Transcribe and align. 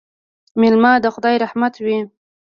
مېلمه 0.61 0.91
د 1.03 1.05
خدای 1.15 1.35
رحمت 1.43 1.73
وي 1.83 1.99